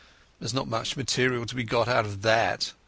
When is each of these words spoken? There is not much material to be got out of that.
There 0.39 0.47
is 0.47 0.53
not 0.55 0.67
much 0.67 0.97
material 0.97 1.45
to 1.45 1.53
be 1.53 1.63
got 1.63 1.87
out 1.87 2.05
of 2.05 2.23
that. 2.23 2.73